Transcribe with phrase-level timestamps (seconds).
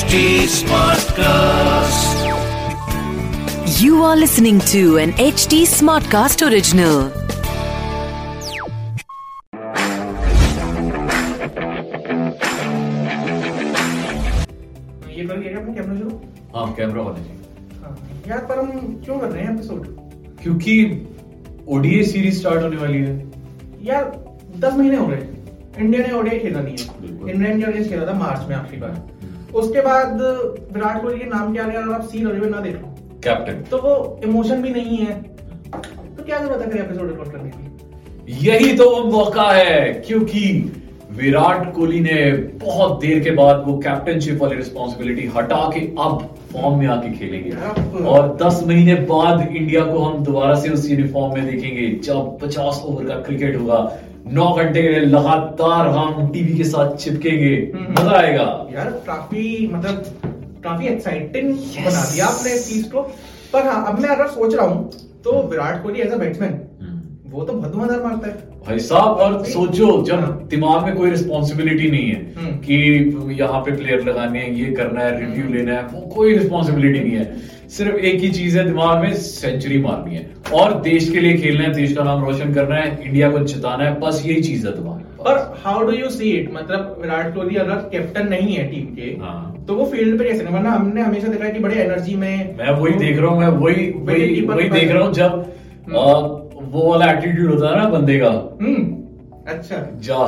[0.00, 2.12] HD Smartcast.
[3.80, 7.10] You are listening to an HD Smartcast original.
[15.10, 16.10] ये camera शुरू
[16.54, 17.92] हाँ camera होना चाहिए हाँ।
[18.28, 18.70] यार पर हम
[19.04, 19.86] क्यों कर रहे हैं एपिसोड
[20.42, 20.74] क्योंकि
[21.68, 23.14] ओडीए सीरीज़ स्टार्ट होने वाली है।
[23.82, 24.04] यार
[24.56, 25.28] दस महीने हो गए।
[25.78, 29.19] इंडिया ने ओडीआई खेला नहीं है। इंग्लैंड के अगेंस्ट खेला था मार्च में आखिरी बार।
[29.54, 30.20] उसके बाद
[30.72, 32.86] विराट कोहली के नाम के आगे अगर आप सी रवि ना देखो
[33.24, 38.46] कैप्टन तो वो इमोशन भी नहीं है। तो क्या ज़रूरत है एपिसोड रिकॉर्ड करने की?
[38.46, 40.42] यही तो वो मौका है क्योंकि
[41.12, 46.78] विराट कोहली ने बहुत देर के बाद वो कैप्टनशिप वाली रिस्पॉन्सिबिलिटी हटा के अब फॉर्म
[46.78, 47.50] में आके खेलेंगे।
[48.04, 52.82] और 10 महीने बाद इंडिया को हम दोबारा से उस यूनिफॉर्म में देखेंगे जब 50
[52.84, 53.78] ओवर का क्रिकेट होगा
[54.30, 58.44] 9 घंटे के लिए लगातार हम टीवी के साथ चिपकेंगे। हम्म। मज़ा आएगा।
[58.74, 60.04] यार काफ़ी मतलब
[60.64, 63.02] काफ़ी एक्साइटिंग बना दिया आपने इस चीज़ को।
[63.52, 64.90] पर हाँ अब मैं अगर सोच रहा हूँ
[65.24, 66.60] तो Virat Kohli as a batsman
[67.30, 68.34] वो तो बहुत धुआंधार मारता है।
[68.66, 73.60] भाई साहब और सोचो जब हाँ। दिमाग में कोई रिस्पॉन्सिबिलिटी नहीं है हम्म। कि यहाँ
[73.64, 77.58] पे प्लेयर लगाने हैं ये करना है रिव्यू लेना है वो कोई रिस्पॉन्सिबिलिटी नहीं है।
[77.70, 81.64] सिर्फ़ एक ही चीज़ है दिमाग में सेंचुरी मारनी है। और देश के लिए खेलना
[81.64, 84.72] है देश का नाम रोशन करना है इंडिया को जिताना है बस यही चीज़ है
[84.76, 88.86] दिमाग और how do you see it मतलब विराट कोहली अगर कैप्टन नहीं है टीम
[88.94, 90.44] के हाँ। तो वो फ़ील्ड पे कैसे?
[90.44, 93.48] वरना हमने हमेशा देखा है कि बड़े एनर्जी में मैं वही देख रहा हूँ मैं
[93.58, 95.44] वही वही वही देख रहा हूँ जब
[95.90, 96.02] आ,
[96.72, 98.28] वो वाला एटीट्यूड होता है ना बंदे का।
[98.62, 100.18] हम्म। अच्छा। जा।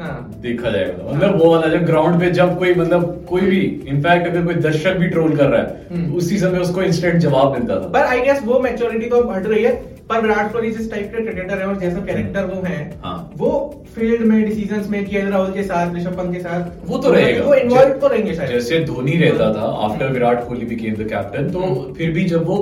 [0.00, 4.26] हाँ। देखा जाएगा मतलब वो वाला जब ग्राउंड पे जब कोई मतलब कोई भी इनफैक्ट
[4.26, 7.52] अगर कोई दर्शक भी ट्रोल कर रहा है हम्म। तो उसी समय उसको इंस्टेंट जवाब
[7.52, 10.70] मिलता था। पर आई गेस वो मेच्योरिटी तो बढ़ हट रही है। पर विराट कोहली
[10.70, 13.48] जिस टाइप के क्रिकेटर है और जैसा कैरेक्टर वो है हाँ। वो
[13.94, 17.44] फ़ील्ड में डिसीजंस में के राहुल के साथ ऋषभ पंत के साथ वो तो रहेगा।
[17.44, 21.50] वो इन्वॉल्व तो रहेंगे शायद। जैसे धोनी रहता था after Virat Kohli became the captain
[21.50, 22.58] तो फिर भी जब वो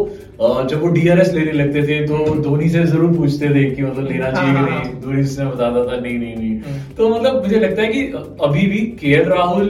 [0.70, 4.30] जब वो डीआरएस लेने लगते थे तो धोनी से ज़रूर पूछते थे कि मतलब लेना
[4.30, 5.01] चाहिए कि हाँ, हाँ, नहीं?
[5.01, 8.02] धोनी से बताता था नहीं नहीं नहीं। हम्म। तो मतलब मुझे लगता है कि
[8.45, 9.68] अभी भी KL Rahul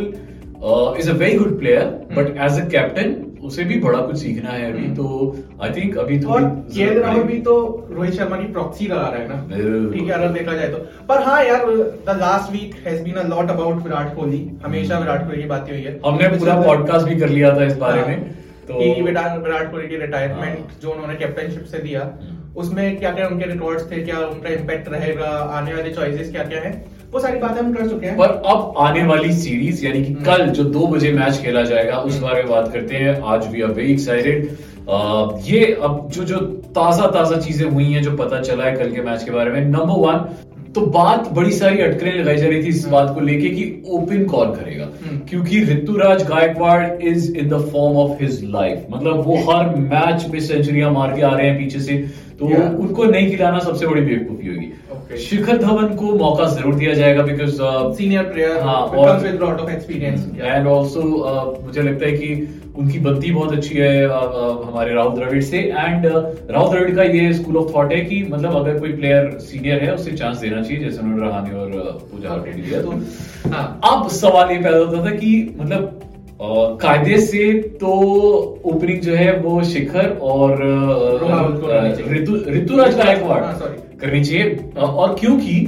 [0.99, 1.85] is a very good player
[2.17, 3.15] but as a captain
[3.47, 6.85] उसे भी बड़ा कुछ सीखना है अभी हम्म। तो आई थिंक अभी तो और भी
[6.99, 7.57] राहुल भी तो
[7.91, 11.23] रोहित शर्मा की प्रॉक्सी लगा रहा है ना। ठीक है अगर देखा जाए तो। पर
[11.23, 11.67] हाँ यार
[12.07, 14.41] the last week has been a lot about Virat Kohli.
[14.65, 17.77] हमेशा विराट कोहली की बातें हुई है। हमने पूरा पॉडकास्ट भी कर लिया था इस
[17.77, 18.33] बारे हाँ, में
[18.69, 18.75] तो
[19.05, 23.53] विराट कोहली की रिटायरमेंट हाँ। जो उन्होंने कैप्टनशिप से दिया। हम्म। उसमें क्या क्या उनके
[23.53, 26.73] रिकॉर्ड्स थे क्या उनका इम्पैक्ट रहेगा आने वाले चॉइसेस क्या क्या है?
[27.15, 30.25] वो सारी बातें हम कर चुके हैं। पर अब आने वाली सीरीज़ यानी कि हम्म।
[30.25, 33.47] कल जो दो बजे मैच खेला जाएगा उस हम्म। बारे में बात करते हैं। आज
[33.53, 34.49] वी आर वेरी एक्साइटेड
[35.45, 36.39] ये अब जो जो
[36.75, 39.61] ताज़ा ताज़ा चीज़ें हुई हैं जो पता चला है कल के मैच के बारे में।
[39.61, 40.19] नंबर वन
[40.75, 43.65] तो बात बड़ी सारी अटकलें लगाई जा रही थी इस बात को लेके कि
[43.95, 49.23] ओपन कौन करेगा। हम्म। क्योंकि Ruturaj Gaikwad is in the form of his life मतलब
[49.27, 52.05] वो हर मैच में सेंचुरियाँ मार के आ रहे हैं पीछे से।
[52.39, 54.73] तो उनको नहीं खिलाना सबसे बड़ी बेवकूफ़ी होगी.
[55.21, 57.57] शिखर धवन को मौका ज़रूर दिया जाएगा uh, बिकॉज़
[57.97, 58.81] सीनियर प्लेयर हाँ,
[59.23, 63.75] with lot of experience and also uh, मुझे लगता है कि उनकी बनती बहुत अच्छी
[63.75, 67.93] है uh, uh, हमारे राहुल द्रविड़ से। एंड राहुल द्रविड़ का ये स्कूल ऑफ़ थॉट
[67.93, 71.55] है कि मतलब अगर कोई प्लेयर सीनियर है उसे चांस देना चाहिए जैसे उन्होंने रहाने
[71.55, 72.91] और uh, पूजा ने दिया। तो
[73.51, 76.01] हाँ। अब सवाल ये पैदा होता था कि मतलब
[76.83, 77.91] कायदे से तो
[78.65, 80.63] ओपनिंग जो है वो शिखर और
[82.49, 83.84] ऋतुराज गायकवाड़ हाँ, sorry.
[84.01, 85.61] करनी चाहिए और क्योंकि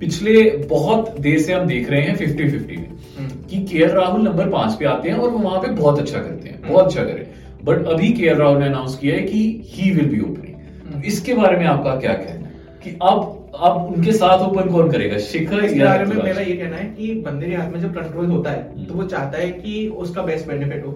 [0.00, 4.22] पिछले बहुत देर से हम देख रहे हैं फिफ्टी फिफ्टी में हम्म। कि केएल राहुल
[4.22, 7.02] नंबर पाँच पे आते हैं और वो वहाँ पे बहुत अच्छा करते हैं। बहुत अच्छा
[7.02, 7.26] करें।
[7.64, 11.56] बट अभी केएल राहुल ने अनाउंस किया है कि ही विल बी। ओपनिंग इसके बारे
[11.58, 12.52] में आपका क्या कहना है?
[12.84, 15.18] कि अब अब उनके साथ ओपन कौन करेगा?
[15.24, 18.26] शिखर इसके बारे में मेरा ये कहना है कि बंदे के हाथ में जब कंट्रोल
[18.26, 20.92] होता है हम्म। तो वो चाहता है कि उसका बेस्ट बेनिफिट हो।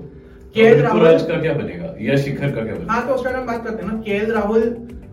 [0.55, 1.95] केएल राहुल का क्या बनेगा?
[2.01, 2.93] या शिखर का क्या बनेगा?
[2.93, 4.63] हाँ तो उसका हम बात करते हैं ना। केएल राहुल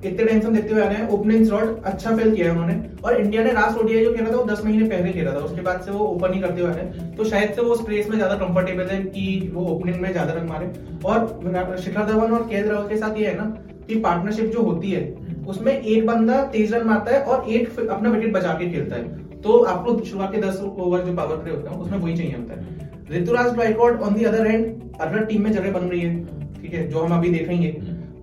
[0.05, 3.43] से हम देखते हुए आ रहे ओपनिंग स्लॉट अच्छा फेल किया है उन्होंने। और इंडिया
[3.43, 5.91] ने लास्ट ओडीआई जो खेला था वो दस महीने पहले खेला था, उसके बाद से
[5.91, 8.35] वो ओपन ही करते हुए आ रहे तो शायद से वो उस प्लेस में ज़्यादा
[8.37, 10.71] कंफर्टेबल है कि वो ओपनिंग में ज़्यादा रन मारे।
[11.05, 13.45] और शिखर धवन और केएल राहुल के साथ ये है ना,
[13.87, 15.03] कि पार्टनरशिप जो होती है,
[15.47, 19.41] उसमें एक बंदा तेज रन मारता है और एक अपना विकेट बचा के खेलता है।
[19.41, 22.53] तो आपको शुरुआत के दस ओवर जो पावर प्ले होता है, उसमें वही चाहिए होता
[22.53, 26.15] है। Ruturaj Gaikwad on the other hand अगर टीम में जगह बन रही है,
[26.55, 27.67] ठीक है, जो हम अभी देखेंगे।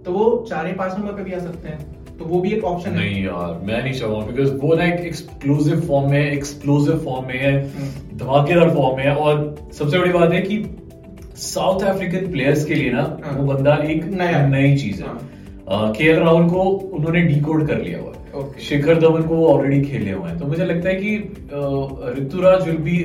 [0.05, 2.65] तो वो चार या पाँच नंबर पे भी आ सकते हैं। तो वो भी एक
[2.65, 6.99] ऑप्शन है। नहीं यार मैं नहीं चाहूँगा बिकॉज़ वो ना एक एक्सक्लूसिव फॉर्म में एक्सप्लोसिव
[7.05, 10.65] फॉर्म में है हम्म। धमाकेदार फॉर्म में है और सबसे बड़ी बात है कि
[11.37, 15.93] साउथ अफ्रीकन प्लेयर्स के लिए ना हाँ। वो बंदा एक नया नई चीज़ है। हाँ।
[15.93, 16.63] के एल राहुल को
[16.97, 18.61] उन्होंने डिकोड कर लिया हुआ है। Okay.
[18.61, 21.17] शिखर धवन को ऑलरेडी खेले हुए हैं। तो मुझे लगता है कि
[22.19, 23.05] Ruturaj will be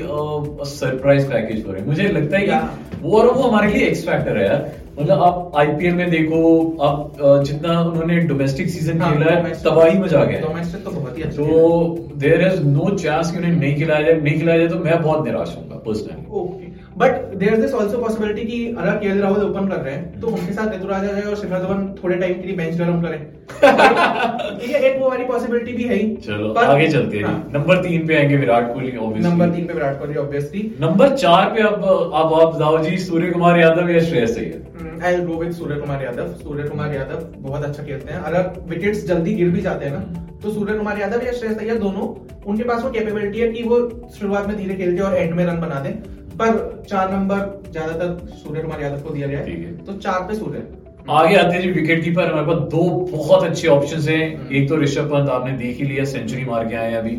[0.70, 4.46] surprise package for मुझे लगता है कि वो और वो हमारे लिए एक्स फैक्टर है
[4.46, 6.40] यार। मतलब आप आईपीएल में देखो
[6.84, 11.24] आप जितना उन्होंने डोमेस्टिक सीज़न हाँ, खेला है तबाही मचा गया डोमेस्टिक तो बहुत ही
[11.24, 14.84] अच्छा तो देर इज़ नो चांस कि उन्हें नहीं खिलाया जाए नहीं खिलाया जाए तो
[14.86, 19.20] मैं बहुत निराश होऊँगा personally okay but there is this also possibility कि अगर केएल
[19.22, 22.16] राहुल ओपन कर रहे हैं तो उनके साथ ऋतुराज आ जाए और शिखर धवन थोड़े
[22.16, 23.20] टाइम के लिए बेंच गर्म करें।
[23.62, 27.50] ठीक है एक वो वाली पॉसिबिलिटी भी है ही। चलो पर- आगे चलते हैं हाँ,
[27.54, 31.50] नंबर तीन पे आएँगे विराट कोहली ऑब्वियसली नंबर तीन पे विराट कोहली ऑब्वियसली नंबर चार
[31.56, 35.02] पे अब अब आप बताओ जी सूर्य कुमार यादव या Shreyas Iyer?
[35.06, 36.34] I go with Suryakumar Yadav.
[36.70, 40.52] Suryakumar Yadav बहुत अच्छा खेलते हैं। अगर विकेट्स जल्दी गिर भी जाते हैं ना तो
[40.54, 42.08] सूर्य कुमार यादव या श्रेयस अय्यर दोनों
[42.52, 43.80] उनके पास वो कैपेबिलिटी है कि वो
[44.20, 45.92] शुरुआत में धीरे खेलते और एंड में रन बना दें।
[46.40, 50.60] पर चार नंबर ज़्यादातर सूर्य कुमार यादव को दिया गया है। तो चार पे सूर्य।
[51.10, 55.12] आगे आते जी विकेट कीपर हमारे पास दो बहुत अच्छे ऑप्शन हैं। एक तो ऋषभ
[55.12, 57.12] पंत, आपने देख ही लिया सेंचुरी मार के आए अभी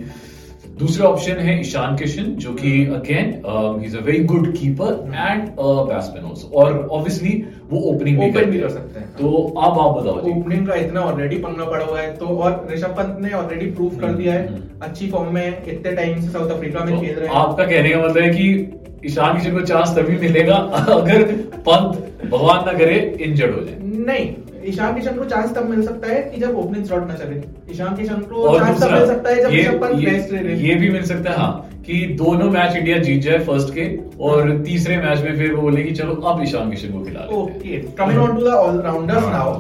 [0.78, 5.48] दूसरा ऑप्शन है ईशान किशन जो कि हम्म। Again is a very good keeper and
[5.58, 7.32] batsman also और ऑब्वियसली
[7.70, 11.00] वो ओपनिंग Open भी कर सकते हैं। तो अब आप बताओ जी ओपनिंग का इतना
[11.02, 14.46] ऑलरेडी पंगा पड़ा हुआ है तो और ऋषभ पंत ने ऑलरेडी प्रूव कर दिया है
[14.48, 17.64] हम्म। अच्छी फॉर्म में इतने टाइम से साउथ अफ्रीका में तो खेल रहे हैं आपका
[17.64, 20.54] कहने का मतलब है कि ईशान किशन को चांस तभी मिलेगा
[20.90, 21.22] अगर
[21.66, 24.28] पंत भगवान ना करे इंजर्ड हो जाए नहीं
[24.66, 27.40] ईशान किशन को चांस तब मिल सकता है कि जब ओपनिंग स्लॉट ना चले।
[27.72, 30.75] ईशान किशन को चांस तब मिल सकता है जब ये, ऋषभ ये, ले रहे ये
[30.75, 33.84] भी मिल सकता है हाँ कि दोनों मैच इंडिया जीत जाए फ़र्स्ट के
[34.25, 37.78] और तीसरे मैच में फिर वो बोले कि चलो अब ईशान किशन को खिला okay
[37.99, 39.25] coming on to the allrounders.
[39.26, 39.55] Now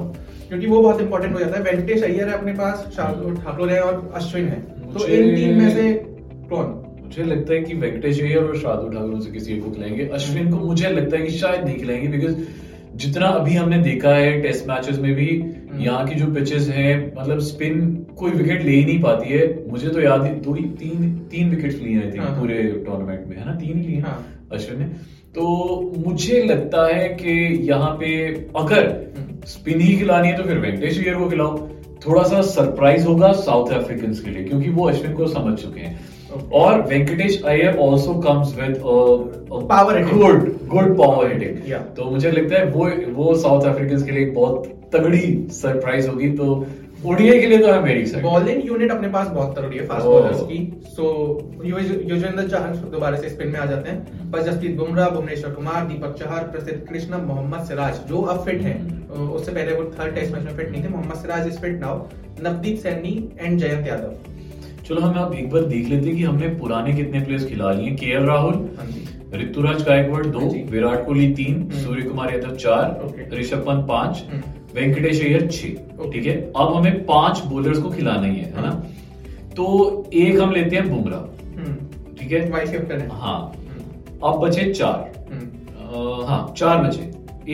[0.48, 3.80] क्योंकि वो बहुत इंपॉर्टेंट हो जाता है। वेंकटेश अय्यर है अपने पास शार्दुल ठाकुर है
[3.80, 4.60] और अश्विन है।
[4.92, 5.92] तो इन तीन में से
[6.50, 6.66] कौन?
[7.02, 10.50] मुझे लगता है कि वेंकटेश अय्यर और शार्दुल ठाकुर से किसी एक को खिलाएँगे। अश्विन
[10.50, 12.34] को मुझे लगता है कि शायद नहीं खिलाएँगे बिकॉज़
[12.98, 16.94] जितना अभी हमने देखा है टेस्ट मैचेस में भी हम्म। यहाँ की जो पिचेस हैं
[17.16, 17.86] मतलब स्पिन
[18.18, 21.50] कोई विकेट ले ही नहीं पाती है मुझे तो याद ही दो ही तीन तीन
[21.50, 24.16] विकेट लिए हैं हाँ। पूरे टूर्नामेंट में है ना तीन ही लिए हाँ।
[24.52, 24.86] अश्विन ने
[25.34, 25.46] तो
[25.98, 27.32] मुझे लगता है कि
[27.68, 28.12] यहाँ पे
[28.56, 28.86] अगर
[29.16, 31.56] हम्म। स्पिन ही खिलानी है तो फिर वेंकटेश अय्यर को खिलाओ
[32.06, 35.98] थोड़ा सा सरप्राइज़ होगा साउथ अफ्रीकन के लिए क्योंकि वो अश्विन को समझ चुके हैं
[36.52, 38.74] और Venkatesh Iyer also comes with
[39.70, 40.22] Power hitting.
[40.22, 41.96] Good good power hitting Yeah.
[41.96, 46.66] तो मुझे लगता है वो वो साउथ अफ्रीकन के लिए बहुत तगड़ी सरप्राइज़ होगी। तो
[47.06, 50.06] ओडीआई के लिए तो है मेरी साइड बॉलिंग यूनिट अपने पास बहुत तगड़ी है फास्ट
[50.06, 51.04] बॉलर्स की। सो
[51.64, 56.16] युजवेंद्र चहल दोबारा से स्पिन में आ जाते हैं। पर जसप्रीत बुमराह भुवनेश्वर कुमार दीपक
[56.18, 60.32] चहर प्रसिद्ध कृष्ण मोहम्मद सिराज जो अब फिट हैं। अ, उससे पहले वो थर्ड टेस्ट
[60.34, 62.02] मैच में फिट नहीं थे। Mohammed Siraj is fit now
[62.42, 64.14] Navdeep Saini and Jayant Yadav.
[64.88, 67.90] चलो हम आप एक बार देख लेते हैं कि हमने पुराने कितने प्लेयर्स खिला लिए
[67.94, 68.86] के एल राहुल हाँ
[69.34, 70.40] ऋतुराज गायकवाड़ दो
[70.70, 74.42] विराट कोहली तीन हम्म। सूर्य कुमार यादव चार ऋषभ पंत पाँच हम्म।
[74.74, 76.36] वेंकटेश अय्यर छह। ठीक है?
[76.56, 78.70] अब हमें पाँच बॉलर्स को खिलाना ही है है ना?
[79.56, 81.20] तो एक हम लेते हैं बुमराह।
[81.58, 82.48] हम्म। ठीक है?
[82.50, 83.40] वाइस कैप्टन हाँ।
[84.24, 87.10] अब बचे चार। हाँ चार बचे।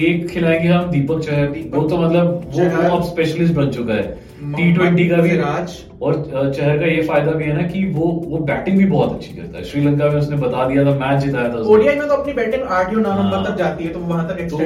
[0.07, 4.73] एक खिलाएँगे हम दीपक दीपक वो तो मतलब वो अब स्पेशलिस्ट बन चुका है। टी
[4.73, 8.39] ट्वेंटी का भी सिराज। और चहर का ये फ़ायदा भी है ना कि वो वो
[8.47, 11.59] बैटिंग भी बहुत अच्छी करता है श्रीलंका में उसने बता दिया था मैच जिताया था
[11.75, 14.43] ओडीआई में तो अपनी बैटिंग आठ या नौ। नंबर तक जाती है तो वहाँ तक
[14.51, 14.57] तो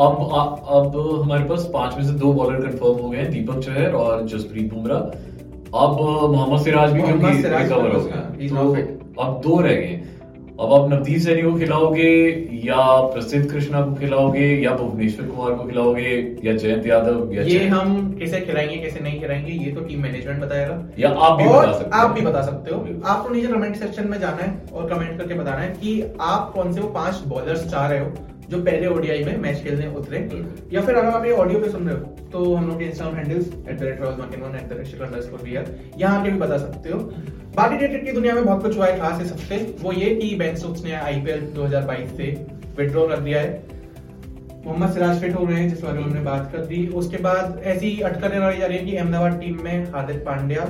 [0.00, 0.14] अब
[0.76, 4.26] अब हमारे पास पाँच में से दो बॉलर कंफर्म हो गए हैं दीपक चहर और
[4.28, 5.00] जसप्रीत बुमराह
[5.78, 6.00] अब
[6.32, 8.20] मोहम्मद सिराज भी क्योंकि रिकवर हो गया.
[8.48, 10.00] तो अब दो रह गए
[10.58, 12.12] अब आप नवदीप सैनी को खिलाओगे
[12.64, 12.76] या
[13.12, 18.16] प्रसिद्ध कृष्णा को खिलाओगे या भुवनेश्वर कुमार को खिलाओगे या जयंत यादव या ये हम
[18.18, 21.98] कैसे खिलाएँगे कैसे नहीं खिलाएँगे ये तो टीम मैनेजमेंट बताएगा। या आप भी बता सकते
[21.98, 25.34] आप भी बता सकते हो। आपको नीचे कमेंट सेक्शन में जाना है और कमेंट करके
[25.34, 28.12] बताना है कि आप कौन से वो पाँच बॉलर्स चाह रहे हो।
[28.50, 30.18] जो पहले ओडीआई में मैच खेलने उतरे
[30.72, 33.16] या फिर अगर आप ये ऑडियो पे सुन रहे हो तो हम लोग के Instagram
[33.16, 35.66] handles at the rate royal market at the rate Shikhar underscore VR
[35.98, 36.98] यहाँ आके भी बता सकते हो।
[37.56, 40.34] बाकी क्रिकेट की दुनिया में बहुत कुछ हुआ है खास इस हफ़्ते वो ये कि
[40.36, 42.30] बेन स्टोक्स ने आईपीएल 2022 से
[42.78, 43.76] विड्रॉ कर दिया है।
[44.64, 47.60] मोहम्मद सिराज फिट हो रहे हैं जिस बारे में हमने बात कर दी। उसके बाद
[47.66, 50.64] ऐसी अटकलें लड़ी जा रही है कि अहमदाबाद टीम में हार्दिक पांड्या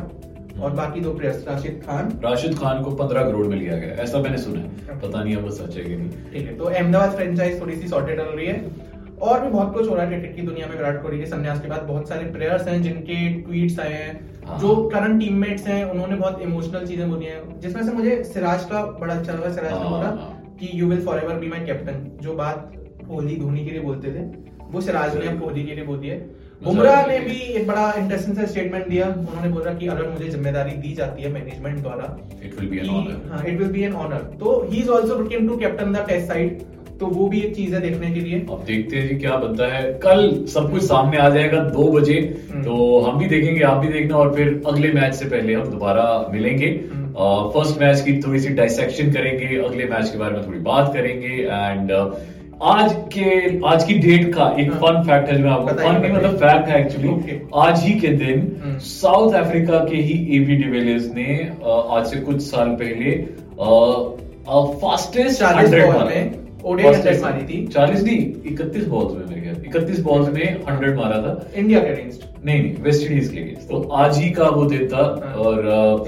[0.59, 2.09] और बाकी दो प्लेयर्स राशिद खान?
[2.25, 5.45] राशिद खान को पंद्रह करोड़ में लिया गया। ऐसा मैंने सुना है। पता नहीं अब
[5.45, 8.47] वो सच है कि नहीं। ठीक है तो अहमदाबाद फ्रेंचाइज थोड़ी सी सॉर्टेड चल रही
[8.47, 8.87] है।
[9.21, 11.61] और भी बहुत कुछ हो रहा है क्रिकेट की दुनिया में विराट कोहली के संन्यास
[11.61, 14.13] के बाद बहुत सारे प्लेयर्स हैं जिनके ट्वीट्स आए हैं।
[14.47, 18.65] हाँ। जो करंट टीममेट्स हैं उन्होंने बहुत इमोशनल चीज़ें बोली हैं। जिसमें से मुझे सिराज
[18.65, 21.65] का बड़ा अच्छा लगा। सिराज ने हाँ, बोला हाँ। कि you will forever be my
[21.67, 22.73] captain जो बात
[23.09, 24.25] कोहली धोनी के लिए बोलते थे
[24.71, 26.19] वो सिराज ने अब कोहली के लिए बोली है।
[26.63, 30.71] बुमराह ने भी एक बड़ा इंटरेस्टिंग सा स्टेटमेंट दिया। उन्होंने बोला कि अगर मुझे ज़िम्मेदारी
[30.79, 33.93] दी जाती है मैनेजमेंट द्वारा it will be an honour हाँ it will be an
[33.97, 36.61] honour तो he is also looking to captain the test side
[37.01, 39.67] तो वो भी एक चीज़ है देखने के लिए। अब देखते हैं जी क्या बनता
[39.73, 40.23] है। कल
[40.55, 42.15] सब कुछ सामने आ जाएगा दो बजे।
[42.51, 45.69] हम्म। तो हम भी देखेंगे आप भी देखना और फिर अगले मैच से पहले हम
[45.71, 47.07] दोबारा मिलेंगे। हम्म।
[47.53, 51.29] फ़र्स्ट मैच की थोड़ी सी डाइसेक्शन करेंगे। अगले मैच के बारे में थोड़ी बात करेंगे।
[51.29, 51.93] एंड
[52.63, 56.01] आज के आज की डेट का एक हाँ। फन फैक्ट है जो मैं आपको फन
[56.01, 60.57] नहीं मतलब फैक्ट है एक्चुअली आज ही के दिन हम्म। साउथ अफ्रीका के ही एबी
[60.57, 63.15] डिविलियर्स ने आज से कुछ साल पहले
[64.81, 66.35] फास्टेस्ट 40 बॉल में
[66.65, 68.19] ODI 100 मारी थी। चालीस नहीं
[68.53, 69.38] इकतीस बहुत में ख्याल
[69.69, 73.55] इकतीस बॉल्स में हंड्रेड मारा था इंडिया के अगेंस्ट नहीं नहीं वेस्ट इंडीज के लिए
[73.69, 75.59] तो आज ही का वो दिन था हाँ। और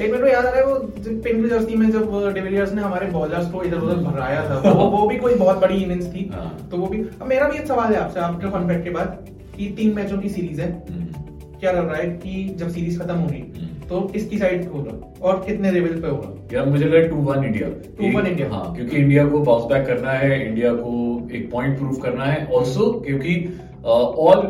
[0.00, 0.74] एक मिनट याद आ रहा है वो
[1.22, 5.06] पिंक जर्सी में जब डिविलियर्स ने हमारे बॉलर्स को इधर उधर भराया था वो वो
[5.08, 7.92] भी कोई बहुत बड़ी इनिंग्स थी हाँ। तो वो भी अब मेरा भी एक सवाल
[7.92, 9.26] है आपसे आपके फन फैक्ट के बाद
[9.56, 13.16] कि तीन मैचों की सीरीज़ है हम्म, क्या लग रहा है कि जब सीरीज़ खत्म
[13.16, 14.92] होगी हम्म। तो किसकी साइड होगा
[15.22, 18.74] और कितने लेवल पे होगा यार मुझे लगा टू वन इंडिया 2-1 एक- इंडिया। हाँ
[18.74, 20.92] क्योंकि इंडिया को बाउंस बैक करना है इंडिया को
[21.34, 23.34] एक पॉइंट प्रूव करना है ऑल्सो क्योंकि
[23.84, 24.42] all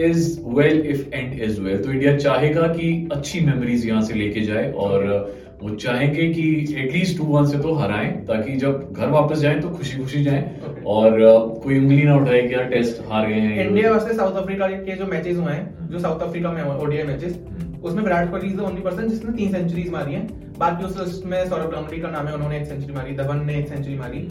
[0.00, 4.40] is well if end is well तो इंडिया चाहेगा कि अच्छी मेमोरीज यहाँ से लेके
[4.42, 6.46] जाए और uh, वो चाहेंगे कि
[6.78, 10.42] एटलीस्ट टू वन से तो हराएँ ताकि जब घर वापस जाएँ तो खुशी खुशी जाएँ
[10.64, 10.84] Okay.
[10.86, 14.42] और uh, कोई उंगली ना उठाए कि यार टेस्ट हार गए हैं इंडिया वर्सेस साउथ
[14.42, 18.30] अफ्रीका के जो मैचेस हुए हैं जो साउथ अफ्रीका में ओडीआई मैचेस हम्म। उसमें Virat
[18.30, 20.26] Kohli is the only person जिसने तीन सेंचुरीज मारी हैं।
[20.58, 23.58] बाकी उस लिस्ट में सौरभ गांगुली का नाम है उन्होंने एक सेंचुरी मारी धवन ने
[23.58, 24.28] एक सेंचुरी मारी।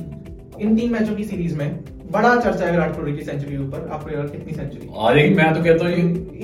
[0.62, 4.10] इन तीन मैचों की सीरीज़ में बड़ा चर्चा है विराट कोहली की सेंचुरी ऊपर आपको
[4.10, 5.93] यार कितनी सेंचुरी आ जाएगी मैं तो कहता हूँ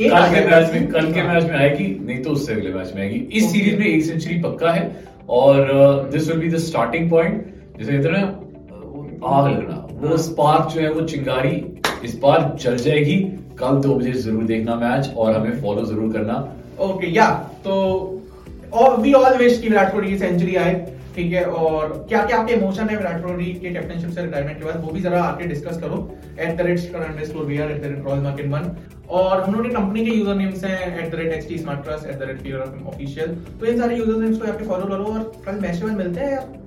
[0.09, 2.93] कल के मैच में कल के हाँ। मैच में आएगी नहीं तो उससे अगले मैच
[2.95, 4.83] में आएगी। इस सीरीज़ में एक सेंचुरी पक्का है
[5.39, 7.33] और this will be the starting point
[7.79, 11.55] जैसे कहते हैं ना आग लगना वो हाँ। स्पार्क जो है वो चिंगारी
[12.05, 13.17] इस बार जल जाएगी।
[13.59, 16.35] कल दो बजे ज़रूर देखना मैच और हमें फॉलो ज़रूर करना।
[16.87, 17.27] ओके या
[17.63, 17.75] तो
[19.01, 20.73] वी ऑल विश कि विराट कोहली की सेंचुरी आए,
[21.15, 24.65] ठीक है, और क्या क्या आपके इमोशन है विराट कोहली के कैप्टनशिप से रिटायरमेंट के
[24.65, 25.97] बाद, वो भी जरा आके डिस्कस करो
[26.39, 28.71] at the rate underscore V R at the rate royal market one
[29.09, 31.83] और हम लोग ने कंपनी के यूज़र नेम्स हैं at the rate H T smart
[31.83, 32.53] trust at the rate P
[32.87, 35.97] official तो इन सारे यूज़र नेम्स को यहाँ पे फॉलो करो और कल के बाद
[35.97, 36.57] मिलते हैं यार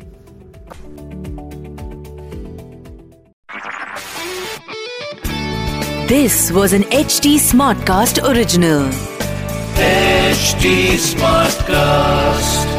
[6.10, 9.11] This was an HT Smartcast original.
[9.80, 10.66] H
[11.70, 12.71] Smartcast